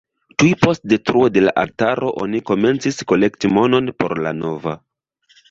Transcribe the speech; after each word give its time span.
Tuj 0.43 0.47
post 0.61 0.83
detruo 0.93 1.25
de 1.35 1.43
la 1.43 1.53
altaro 1.63 2.09
oni 2.23 2.41
komencis 2.53 2.99
kolekti 3.13 3.53
monon 3.59 3.93
por 4.01 4.19
la 4.27 4.35
nova. 4.41 4.77